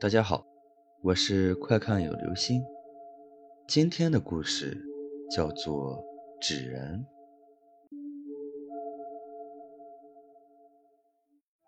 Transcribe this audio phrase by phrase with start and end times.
[0.00, 0.44] 大家好，
[1.02, 2.62] 我是快看有流星。
[3.68, 4.84] 今天的故事
[5.30, 5.96] 叫做
[6.40, 7.06] 《纸人》。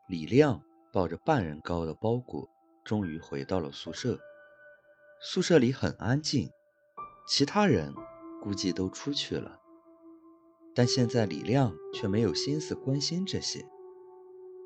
[0.09, 0.61] 李亮
[0.93, 2.51] 抱着半人高的包裹，
[2.85, 4.19] 终于回到了宿舍。
[5.23, 6.51] 宿舍里很安静，
[7.29, 7.95] 其他人
[8.43, 9.61] 估计都出去了。
[10.75, 13.65] 但现在李亮却没有心思关心这些，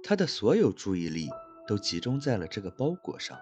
[0.03, 1.29] 他的所有注意力
[1.71, 3.39] 都集中在了这个包裹上。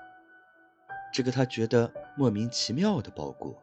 [1.14, 3.58] 这个他觉得莫名其妙的包裹，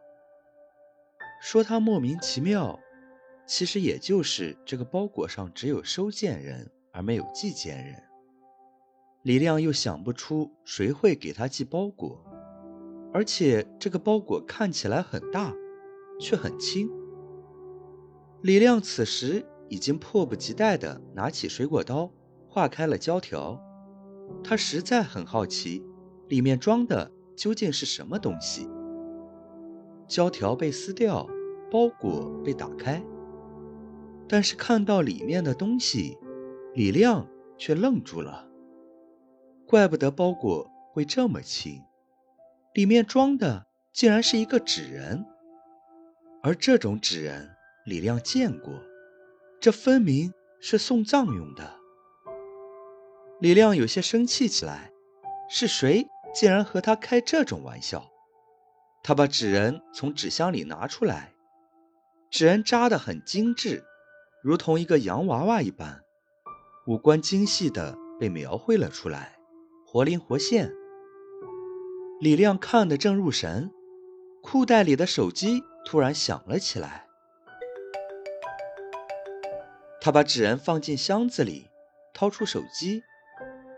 [1.40, 2.76] 说他莫名其妙，
[3.46, 8.02] 其实也就是这个包裹上只有收件人而没有寄件人。
[9.22, 12.20] 李亮又想不出谁会给他寄包裹，
[13.14, 15.54] 而且这个包裹看起来很大，
[16.18, 16.90] 却很轻。
[18.42, 22.10] 李亮此时已经迫不及待地拿起水果刀，
[22.48, 23.62] 划开了胶条。
[24.42, 25.84] 他实在很好奇，
[26.28, 27.12] 里面装的。
[27.36, 28.66] 究竟是什么东西？
[30.08, 31.28] 胶条被撕掉，
[31.70, 33.04] 包裹被打开，
[34.26, 36.16] 但是看到里面的东西，
[36.72, 37.28] 李亮
[37.58, 38.48] 却愣住了。
[39.66, 41.82] 怪不得包裹会这么轻，
[42.72, 45.26] 里面装的竟然是一个纸人，
[46.42, 47.50] 而这种纸人
[47.84, 48.72] 李亮见过，
[49.60, 51.70] 这分明是送葬用的。
[53.38, 54.90] 李亮有些生气起来，
[55.48, 56.06] 是谁？
[56.34, 58.10] 竟然和他开这种玩笑！
[59.02, 61.32] 他把纸人从纸箱里拿出来，
[62.30, 63.84] 纸人扎得很精致，
[64.42, 66.00] 如同一个洋娃娃一般，
[66.86, 69.36] 五官精细的被描绘了出来，
[69.86, 70.72] 活灵活现。
[72.20, 73.70] 李亮看得正入神，
[74.42, 77.06] 裤袋里的手机突然响了起来。
[80.00, 81.68] 他把纸人放进箱子里，
[82.14, 83.02] 掏出手机。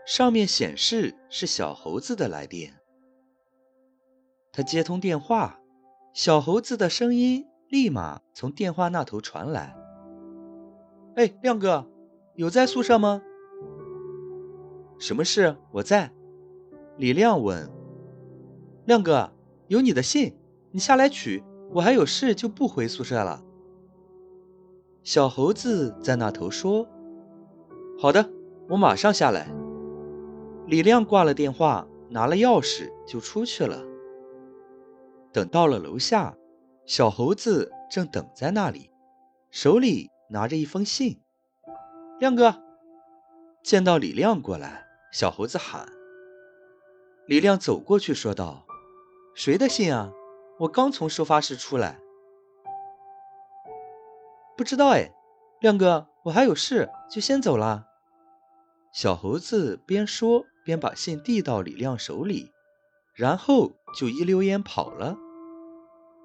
[0.09, 2.73] 上面显示是小猴子的来电。
[4.51, 5.59] 他接通电话，
[6.13, 9.77] 小猴子的声音立马从电话那头传来
[11.15, 11.87] ：“哎，亮哥，
[12.33, 13.21] 有在宿舍吗
[14.97, 15.55] ？”“什么事？
[15.73, 16.11] 我在。”
[16.97, 17.69] 李亮问。
[18.85, 19.31] “亮哥，
[19.67, 20.35] 有你的信，
[20.71, 21.43] 你下来取。
[21.71, 23.43] 我还有事，就不回宿舍了。”
[25.05, 26.87] 小猴子在那头说
[28.01, 28.27] ：“好的，
[28.69, 29.53] 我马上下来。”
[30.69, 33.83] 李亮挂了电话，拿了钥匙就出去了。
[35.33, 36.37] 等到了楼下，
[36.85, 38.91] 小猴子正等在那里，
[39.49, 41.19] 手里拿着一封信。
[42.19, 42.61] 亮哥
[43.63, 45.87] 见到李亮过来，小猴子喊。
[47.25, 48.67] 李亮走过去说道
[49.33, 50.11] ：“谁的信啊？
[50.59, 51.97] 我刚从收发室出来。”
[54.55, 55.11] 不知道哎，
[55.61, 57.87] 亮哥，我还有事，就先走了。
[58.91, 60.45] 小猴子边说。
[60.69, 62.51] 便把信递到李亮手里，
[63.15, 65.17] 然后就一溜烟跑了。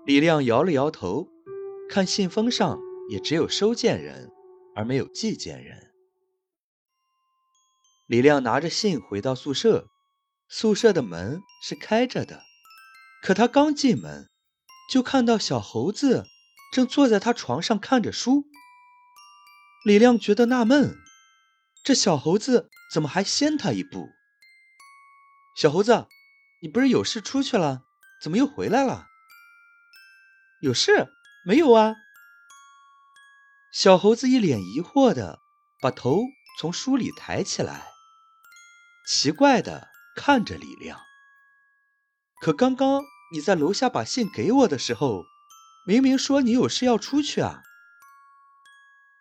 [0.05, 1.27] 李亮摇了摇头，
[1.89, 2.79] 看信封上
[3.09, 4.31] 也只有收件人，
[4.77, 5.95] 而没有寄件人。
[8.07, 9.89] 李亮拿着信回到宿舍，
[10.47, 12.43] 宿舍的门是开着的，
[13.23, 14.29] 可他刚进门，
[14.91, 16.27] 就看到小猴子
[16.71, 18.45] 正坐在他床上看着书。
[19.87, 20.95] 李亮觉得纳闷，
[21.83, 24.11] 这小猴子怎么还先他一步？
[25.55, 26.09] 小猴子，
[26.61, 27.85] 你不是有事出去了，
[28.21, 29.07] 怎么又回来了？
[30.61, 31.09] 有事？
[31.45, 31.95] 没有啊。
[33.73, 35.39] 小猴子一脸疑惑的
[35.81, 36.25] 把头
[36.59, 37.87] 从书里抬起来，
[39.07, 41.01] 奇怪的看着李亮。
[42.41, 45.25] 可刚刚你在楼下把信给我的时候，
[45.87, 47.63] 明明说你有事要出去啊。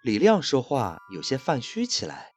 [0.01, 2.33] 李亮说话有些犯虚起来。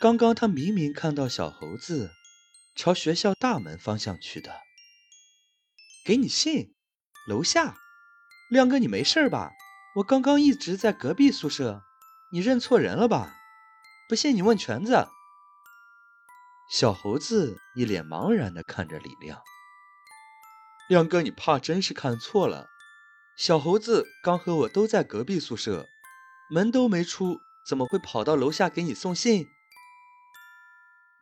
[0.00, 2.12] 刚刚他明明看到小猴子。
[2.74, 4.60] 朝学校大门方向去的。
[6.04, 6.74] 给你信，
[7.28, 7.76] 楼下，
[8.50, 9.52] 亮哥，你没事吧？
[9.96, 11.82] 我刚刚一直在隔壁宿舍，
[12.32, 13.36] 你认错人了吧？
[14.08, 15.06] 不信你问全子。
[16.70, 19.42] 小猴子一脸茫然地看着李亮。
[20.88, 22.68] 亮哥，你怕真是看错了。
[23.36, 25.86] 小猴子刚和我都在隔壁宿舍，
[26.50, 29.46] 门都没出，怎么会跑到楼下给你送信？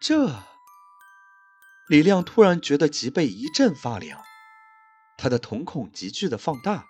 [0.00, 0.49] 这。
[1.90, 4.22] 李亮突然觉得脊背一阵发凉，
[5.18, 6.86] 他的瞳孔急剧的放大，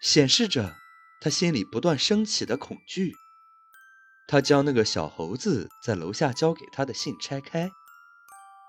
[0.00, 0.74] 显示着
[1.20, 3.12] 他心里不断升起的恐惧。
[4.26, 7.70] 他将那个小猴子在楼下交给他的信拆开，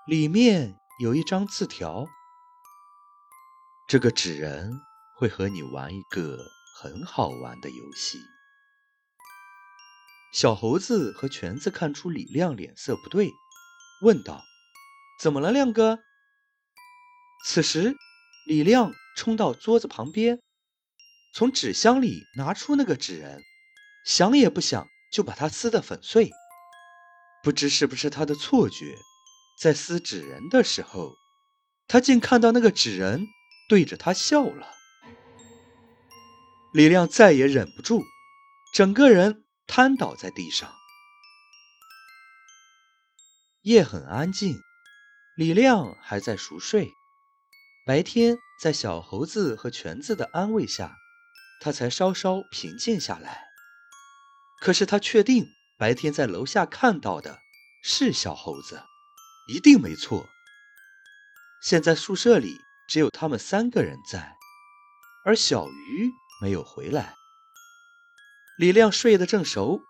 [0.06, 2.06] 里面有一张字条。
[3.88, 4.78] 这个纸人
[5.16, 6.38] 会和你玩一个
[6.76, 8.18] 很好玩的游戏。
[10.34, 13.32] 小猴子和全子看出李亮脸色不对，
[14.02, 14.44] 问道。
[15.18, 15.98] 怎么了，亮哥？
[17.44, 17.96] 此时，
[18.46, 20.40] 李亮冲到桌子旁边，
[21.34, 23.42] 从纸箱里拿出那个纸人，
[24.04, 26.30] 想也不想就把它撕得粉碎。
[27.42, 28.96] 不知是不是他的错觉，
[29.60, 31.14] 在撕纸人的时候，
[31.88, 33.26] 他竟看到那个纸人
[33.68, 34.72] 对着他笑了。
[36.72, 38.04] 李亮再也忍不住，
[38.72, 40.72] 整个人瘫倒在地上。
[43.62, 44.58] 夜很安静，
[45.38, 46.90] 李亮还在熟睡。
[47.86, 50.96] 白天在小猴子和犬子的安慰下，
[51.60, 53.44] 他才稍稍平静下来。
[54.60, 55.46] 可是他确定
[55.78, 57.38] 白天在楼下看到的
[57.84, 58.82] 是小猴子，
[59.46, 60.28] 一定没错。
[61.62, 62.58] 现在宿舍里
[62.88, 64.36] 只有他们三个人在，
[65.24, 66.10] 而小鱼。
[66.42, 67.14] 没有回来。
[68.58, 69.82] 李亮睡得正熟，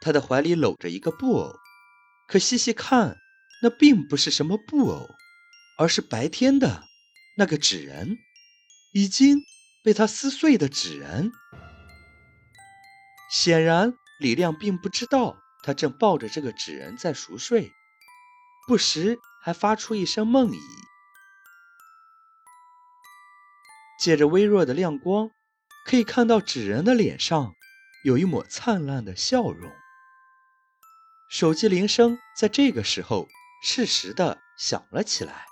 [0.00, 1.56] 他的怀里搂着一个布偶，
[2.28, 3.16] 可细细看，
[3.62, 5.14] 那并不是什么布偶，
[5.78, 6.84] 而是白天的
[7.36, 8.18] 那个纸人，
[8.92, 9.38] 已经
[9.82, 11.32] 被他撕碎的纸人。
[13.30, 17.72] 显然，李亮并不知道他正抱着这个纸人在熟睡，
[18.66, 20.58] 不时还发出一声梦呓。
[23.98, 25.30] 借着微弱的亮光。
[25.84, 27.56] 可以看到纸人的脸上
[28.04, 29.72] 有一抹灿烂的笑容。
[31.28, 33.28] 手机铃声在这个时候
[33.62, 35.46] 适时的响了起来，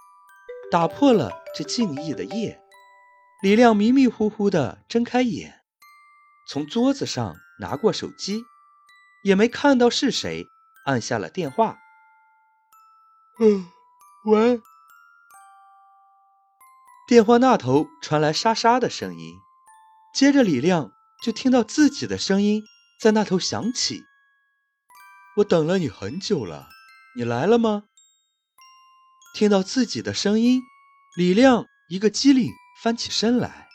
[0.71, 2.61] 打破了这静谧的夜。
[3.41, 5.62] 李亮迷迷糊糊的睁开眼，
[6.49, 8.43] 从桌子上拿过手机，
[9.23, 10.45] 也没看到是谁，
[10.85, 11.79] 按下了电话。
[13.39, 13.67] 嗯，
[14.27, 14.61] 喂。
[17.06, 19.35] 电话那头传来沙沙的声音。
[20.13, 20.93] 接着，李亮
[21.23, 22.63] 就听到自己的声音
[23.01, 24.05] 在那头响起
[25.39, 26.69] ：“我等了你很久了，
[27.17, 27.85] 你来了吗？”
[29.32, 30.61] 听到自己的声音，
[31.17, 32.50] 李亮一个机灵，
[32.82, 33.69] 翻起身来。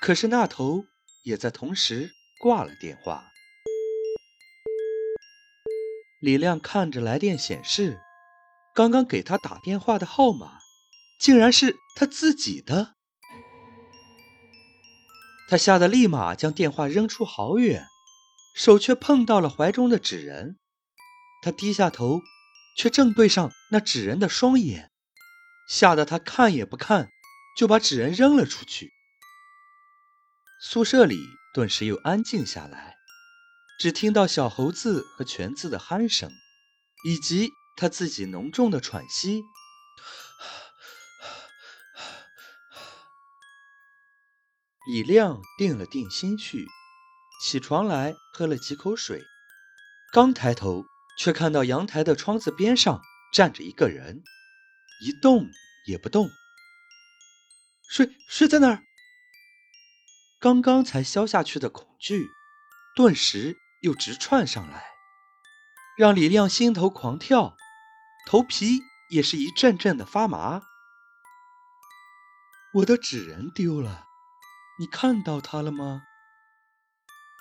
[0.00, 0.84] 可是那头
[1.24, 2.10] 也在同时
[2.40, 3.24] 挂了电话。
[6.20, 8.00] 李亮看着来电显示，
[8.74, 10.58] 刚刚给他打电话的号码，
[11.20, 12.94] 竟然是他自己的。
[15.48, 17.84] 他吓得立马将电话扔出好远，
[18.54, 20.56] 手却碰到了怀中的纸人。
[21.42, 22.22] 他低下头，
[22.76, 24.92] 却正对上那纸人的双眼，
[25.66, 27.08] 吓得他看也不看，
[27.56, 28.92] 就把纸人扔了出去。
[30.60, 31.16] 宿舍里
[31.54, 32.96] 顿时又安静下来，
[33.80, 36.30] 只听到小猴子和犬子的鼾声，
[37.06, 39.42] 以及他自己浓重的喘息。
[44.86, 46.66] 李亮定了定心绪，
[47.42, 49.22] 起床来喝了几口水，
[50.12, 50.84] 刚抬头，
[51.18, 53.00] 却看到阳台的窗子边上
[53.32, 54.22] 站着一个人，
[55.00, 55.50] 一动
[55.86, 56.28] 也不动。
[57.88, 58.84] 睡睡在那儿？
[60.38, 62.28] 刚刚才消下去的恐惧，
[62.94, 64.84] 顿时又直窜上来，
[65.96, 67.56] 让李亮心头狂跳，
[68.26, 68.80] 头皮
[69.10, 70.62] 也是一阵阵的发麻。
[72.74, 74.06] 我的纸人丢了。
[74.78, 76.02] 你看到他了吗？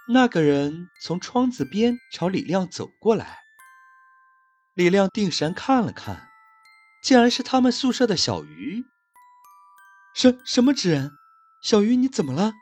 [0.10, 3.40] 那个人从窗子边朝李亮走过来。
[4.74, 6.30] 李亮定神看了看，
[7.04, 8.86] 竟然是他们宿舍的小鱼。
[10.16, 11.12] 什什么纸人？
[11.62, 12.54] 小鱼，你怎么了？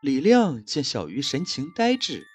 [0.00, 2.26] 李亮见小鱼神情呆滞，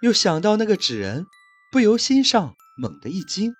[0.00, 1.26] 又想到那个纸人，
[1.72, 3.52] 不由心上猛地一惊。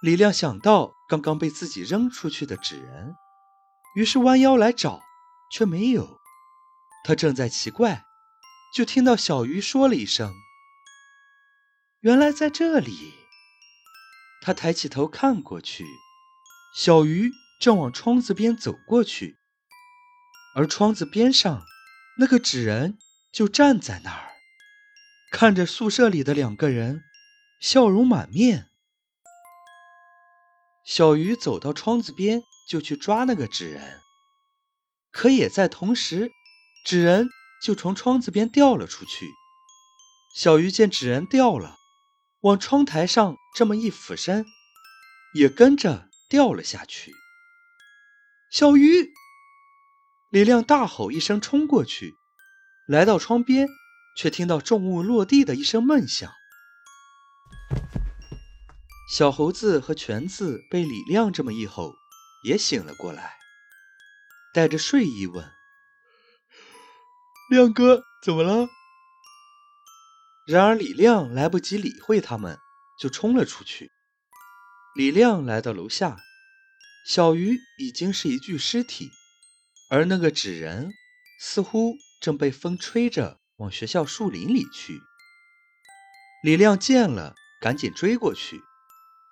[0.00, 3.14] 李亮想到刚刚被自己扔出去的纸人。
[3.96, 5.00] 于是弯腰来找，
[5.50, 6.20] 却没有。
[7.02, 8.04] 他正在奇怪，
[8.72, 10.32] 就听到小鱼说了一声
[12.00, 13.14] ：“原来在这里。”
[14.42, 15.84] 他抬起头看过去，
[16.74, 19.36] 小鱼正往窗子边走过去，
[20.54, 21.64] 而窗子边上
[22.18, 22.98] 那个纸人
[23.32, 24.30] 就站在那儿，
[25.32, 27.02] 看着宿舍里的两个人，
[27.60, 28.68] 笑容满面。
[30.84, 32.42] 小鱼走到窗子边。
[32.68, 34.00] 就去抓那个纸人，
[35.12, 36.32] 可也在同时，
[36.84, 37.28] 纸人
[37.62, 39.30] 就从窗子边掉了出去。
[40.34, 41.76] 小鱼见纸人掉了，
[42.46, 44.46] 往窗台上这么一俯身，
[45.34, 47.12] 也跟着掉了下去。
[48.52, 49.12] 小鱼！
[50.30, 52.16] 李亮大吼一声，冲过去，
[52.86, 53.66] 来到窗边，
[54.16, 56.32] 却听到重物落地的一声闷响。
[59.10, 61.96] 小猴子和全子被李亮这么一吼。
[62.44, 63.34] 也醒了过来，
[64.54, 65.50] 带着睡意问
[67.50, 68.68] ：“亮哥，怎么了？”
[70.46, 72.56] 然而李亮来不及理会他们，
[73.00, 73.90] 就冲了出去。
[74.94, 76.18] 李亮来到楼下，
[77.04, 79.10] 小鱼已经是一具尸体，
[79.90, 80.92] 而那个纸人
[81.40, 85.00] 似乎正被风吹着往学校树林里去。
[86.44, 88.62] 李亮见了，赶紧追过去。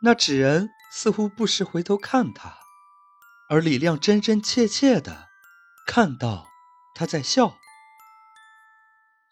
[0.03, 2.59] 那纸人似乎不时回头看他，
[3.49, 5.29] 而李亮真真切切的
[5.87, 6.49] 看到
[6.97, 7.57] 他在笑。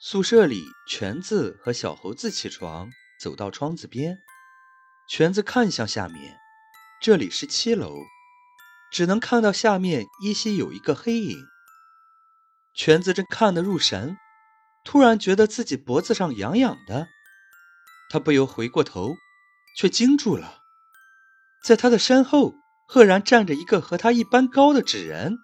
[0.05, 2.91] 宿舍里，全子和小猴子起床，
[3.21, 4.19] 走到窗子边。
[5.09, 6.41] 全子看向下面，
[7.01, 7.95] 这里是七楼，
[8.91, 11.39] 只能看到下面依稀有一个黑影。
[12.75, 14.17] 全子正看得入神，
[14.85, 17.07] 突然觉得自己脖子上痒痒的。
[18.11, 19.15] 他不由回过头，
[19.77, 20.63] 却惊住了，
[21.63, 22.57] 在他的身后
[22.89, 25.39] 赫然站着一个和他一般高的纸人，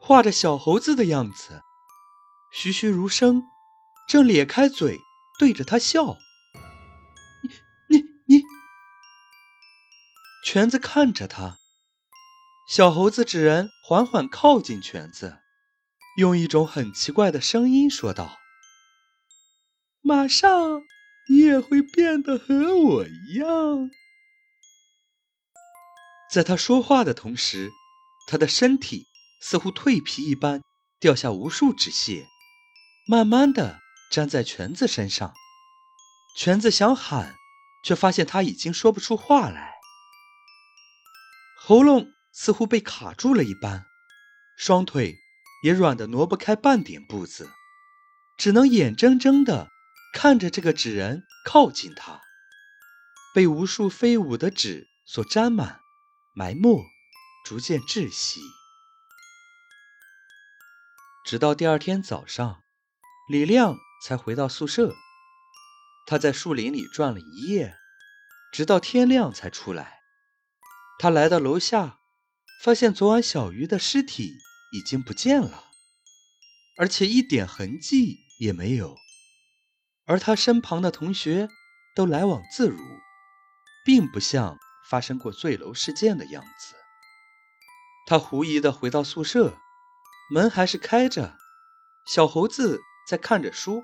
[0.00, 1.62] 画着小猴子的样子，
[2.52, 3.42] 栩栩如生，
[4.08, 4.98] 正咧开嘴
[5.38, 6.18] 对着他笑。
[7.88, 8.42] 你你你！
[10.44, 11.58] 全子看着他，
[12.68, 15.38] 小猴子纸人缓缓靠近全子，
[16.16, 18.38] 用一种很奇怪的声音说道
[20.02, 20.82] ：“马上。”
[21.30, 23.90] 你也会变得和我一样。
[26.32, 27.70] 在他说话的同时，
[28.26, 29.04] 他的身体
[29.42, 30.62] 似乎蜕皮一般，
[30.98, 32.26] 掉下无数纸屑，
[33.10, 35.32] 慢慢的粘在全子身上。
[36.36, 37.36] 全子想喊，
[37.82, 39.72] 却发现他已经说不出话来，
[41.56, 43.86] 喉咙似乎被卡住了一般，
[44.58, 45.16] 双腿
[45.62, 47.50] 也软得挪不开半点步子，
[48.36, 49.70] 只能眼睁睁的。
[50.12, 52.20] 看着这个纸人靠近他，
[53.34, 55.80] 被无数飞舞的纸所沾满、
[56.34, 56.84] 埋没，
[57.44, 58.40] 逐渐窒息。
[61.24, 62.62] 直到第二天早上，
[63.28, 64.96] 李亮才回到宿舍。
[66.06, 67.76] 他在树林里转了一夜，
[68.50, 69.98] 直到天亮才出来。
[70.98, 71.98] 他来到楼下，
[72.62, 74.32] 发现昨晚小鱼的尸体
[74.72, 75.64] 已经不见了，
[76.78, 78.96] 而且一点痕迹也没有。
[80.06, 81.50] 而他身旁的同学
[81.94, 82.78] 都来往自如，
[83.84, 84.58] 并不像
[84.88, 86.74] 发生过坠楼事件的样子。
[88.06, 89.58] 他狐疑地回到宿舍，
[90.30, 91.36] 门还是开着，
[92.06, 93.82] 小猴子在看着书，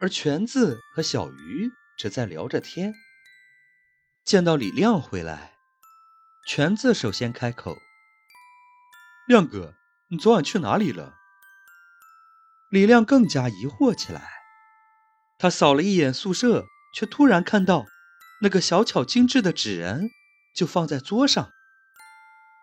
[0.00, 2.94] 而全子和小鱼则在聊着天。
[4.24, 5.52] 见到李亮回来，
[6.46, 7.76] 全子首先开口
[9.28, 9.74] ：“亮哥，
[10.08, 11.16] 你昨晚去哪里了？”
[12.72, 14.26] 李亮更加疑惑起来。
[15.36, 16.64] 他扫了一眼宿舍，
[16.94, 17.84] 却突然看到
[18.40, 20.08] 那个小巧精致的纸人
[20.54, 21.50] 就放在桌上，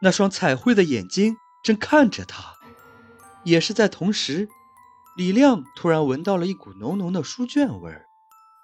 [0.02, 2.56] 那双彩绘的眼睛正看着他。
[3.44, 4.50] 也是在同时，
[5.16, 8.06] 李亮突然闻到了一股浓浓的书卷味儿，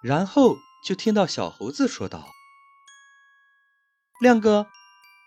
[0.03, 2.27] 然后就听到小猴子说道
[4.19, 4.67] ：“亮哥，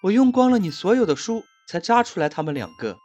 [0.03, 2.99] 我用光了你所有的书，才扎出来他们两个。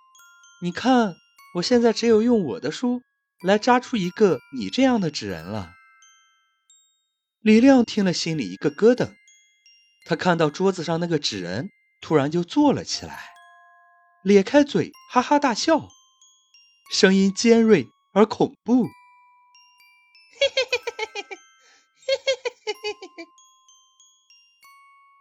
[0.61, 1.15] 你看，
[1.55, 3.01] 我现在只有用我的书。”
[3.41, 5.71] 来扎出一个你这样的纸人了。
[7.39, 9.13] 李亮听了，心里一个咯噔。
[10.05, 11.69] 他看到桌子上那个纸人，
[12.01, 13.29] 突然就坐了起来，
[14.23, 15.87] 咧开嘴，哈哈大笑，
[16.91, 18.87] 声音尖锐而恐怖。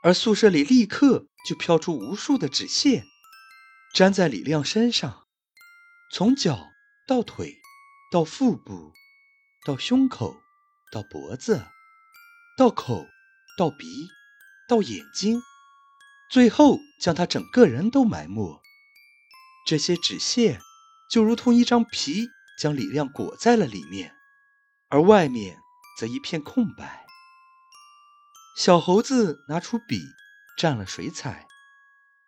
[0.02, 3.04] 而宿舍里立刻就飘出无数的纸屑，
[3.94, 5.26] 粘在李亮身上，
[6.12, 6.68] 从脚
[7.06, 7.56] 到腿。
[8.10, 8.94] 到腹部，
[9.66, 10.40] 到胸口，
[10.90, 11.66] 到脖子，
[12.56, 13.06] 到口，
[13.58, 14.08] 到鼻，
[14.66, 15.42] 到眼睛，
[16.30, 18.62] 最后将他整个人都埋没。
[19.66, 20.62] 这些纸屑
[21.10, 24.14] 就如同一张皮，将李亮裹在了里面，
[24.88, 25.58] 而外面
[25.98, 27.06] 则一片空白。
[28.56, 30.02] 小猴子拿出笔，
[30.58, 31.46] 蘸了水彩，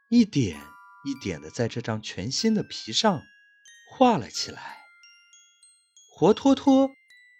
[0.09, 0.61] 一点
[1.05, 3.21] 一点的在这张全新的皮上
[3.91, 4.79] 画了起来。
[6.15, 6.89] 活脱脱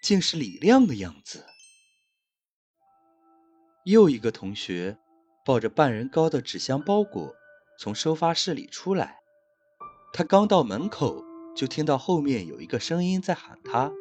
[0.03, 1.45] 竟是李亮的样子。
[3.85, 4.97] 又一个同学
[5.45, 7.33] 抱着半人高的纸箱包裹
[7.79, 9.19] 从收发室里出来，
[10.11, 11.23] 他刚到门口，
[11.55, 13.91] 就听到后面有一个声音在喊他：“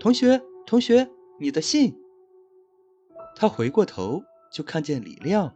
[0.00, 1.96] 同学，同学，你的信。”
[3.36, 5.54] 他回过头，就看见李亮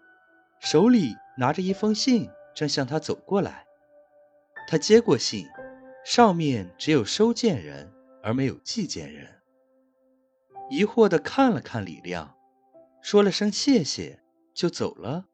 [0.61, 3.67] 手里拿着一封信，正向他走过来。
[4.69, 5.47] 他接过信。
[6.05, 7.91] 上面只有收件人，
[8.23, 9.41] 而没有寄件人。
[10.69, 12.37] 疑惑地看了看李亮，
[13.01, 14.21] 说了声谢谢，
[14.53, 15.25] 就走了。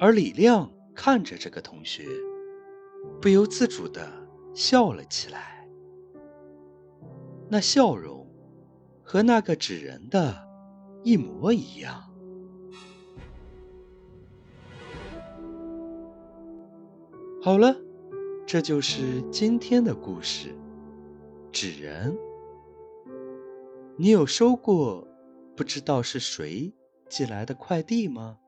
[0.00, 2.02] 而李亮看着这个同学，
[3.20, 4.06] 不由自主地
[4.54, 5.68] 笑了起来。
[7.48, 8.26] 那笑容
[9.02, 10.34] 和那个纸人的
[11.02, 12.10] 一模一样。
[17.42, 17.76] 好了，
[18.46, 20.54] 这就是今天的故事。
[21.50, 22.16] 纸人，
[23.96, 25.06] 你有收过
[25.54, 26.72] 不知道是谁
[27.08, 28.38] 寄来的快递吗？